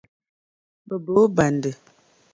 Bɛ 0.87 0.95
ba 1.05 1.13
o 1.23 1.23
bandi. 1.35 1.71